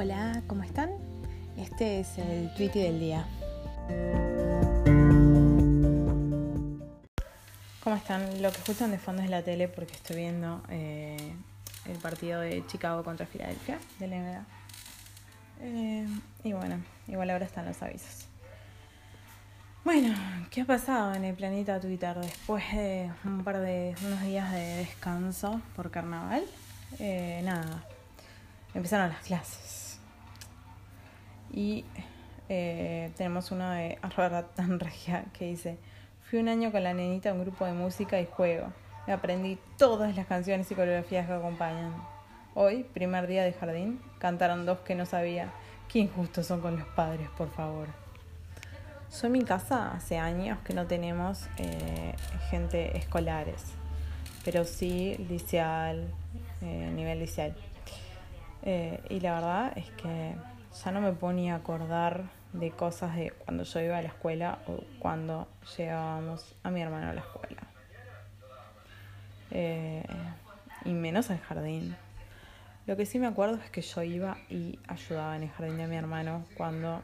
[0.00, 0.90] Hola, ¿cómo están?
[1.56, 3.26] Este es el tweet del día.
[7.82, 8.40] ¿Cómo están?
[8.40, 11.16] Lo que escuchan de fondo es la tele porque estoy viendo eh,
[11.86, 14.46] el partido de Chicago contra Filadelfia de la NBA.
[15.62, 16.06] Eh,
[16.44, 18.28] y bueno, igual ahora están los avisos.
[19.84, 20.14] Bueno,
[20.52, 24.76] ¿qué ha pasado en el planeta Twitter después de un par de unos días de
[24.76, 26.44] descanso por carnaval?
[27.00, 27.84] Eh, nada,
[28.74, 29.77] empezaron las clases.
[31.58, 31.84] Y
[32.48, 35.76] eh, tenemos uno de arroba tan regia que dice,
[36.22, 38.68] fui un año con la nenita a un grupo de música y juego.
[39.08, 41.92] Me aprendí todas las canciones y coreografías que acompañan.
[42.54, 45.50] Hoy, primer día de jardín, cantaron dos que no sabía.
[45.88, 47.88] Qué injustos son con los padres, por favor.
[49.20, 52.14] Yo en mi casa hace años que no tenemos eh,
[52.50, 53.64] gente escolares,
[54.44, 56.06] pero sí liceal,
[56.62, 57.56] eh, nivel liceal.
[58.62, 60.36] Eh, y la verdad es que
[60.72, 64.58] ya no me ponía a acordar de cosas de cuando yo iba a la escuela
[64.66, 67.62] o cuando llevábamos a mi hermano a la escuela.
[69.50, 70.04] Eh,
[70.84, 71.96] y menos al jardín.
[72.86, 75.86] Lo que sí me acuerdo es que yo iba y ayudaba en el jardín de
[75.86, 77.02] mi hermano cuando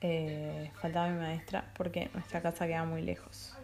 [0.00, 3.56] eh, faltaba mi maestra porque nuestra casa quedaba muy lejos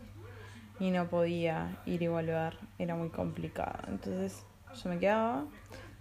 [0.80, 3.78] y no podía ir y volver, era muy complicado.
[3.86, 5.44] Entonces yo me quedaba,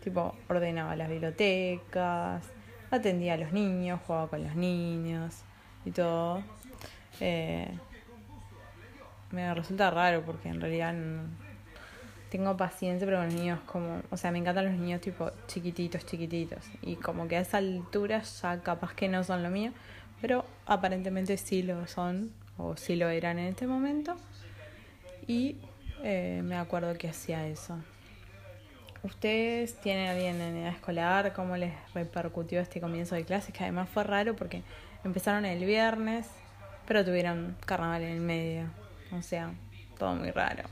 [0.04, 2.44] tipo, ordenaba las bibliotecas,
[2.90, 5.44] atendía a los niños, jugaba con los niños
[5.86, 6.44] y todo.
[7.20, 7.68] Eh,
[9.32, 10.94] me resulta raro porque en realidad
[12.30, 16.06] tengo paciencia pero con los niños como, o sea, me encantan los niños tipo chiquititos,
[16.06, 19.72] chiquititos y como que a esa altura ya capaz que no son lo mío,
[20.22, 24.16] pero aparentemente sí lo son o sí lo eran en este momento
[25.28, 25.58] y
[26.04, 27.78] eh, me acuerdo que hacía eso.
[29.04, 31.34] ¿Ustedes tienen alguien en edad escolar?
[31.34, 33.54] ¿Cómo les repercutió este comienzo de clases?
[33.54, 34.62] Que además fue raro porque
[35.04, 36.28] empezaron el viernes,
[36.88, 38.66] pero tuvieron carnaval en el medio.
[39.12, 39.54] O sea,
[39.98, 40.64] todo muy raro.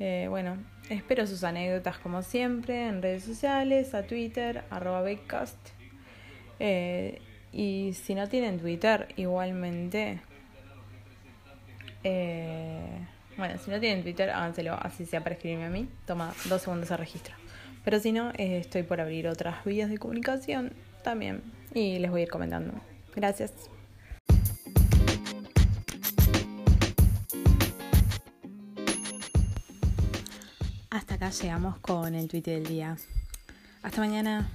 [0.00, 0.58] Eh, bueno,
[0.90, 5.68] espero sus anécdotas como siempre en redes sociales, a Twitter, arroba Backcast.
[6.58, 7.22] Eh,
[7.52, 10.20] y si no tienen Twitter, igualmente...
[12.02, 12.43] Eh,
[13.36, 15.88] bueno, si no tienen Twitter, háganselo así sea para escribirme a mí.
[16.06, 17.34] Toma dos segundos de registro.
[17.84, 20.72] Pero si no, eh, estoy por abrir otras vías de comunicación
[21.02, 21.42] también.
[21.74, 22.72] Y les voy a ir comentando.
[23.14, 23.52] Gracias.
[30.90, 32.96] Hasta acá llegamos con el tweet del día.
[33.82, 34.48] Hasta mañana.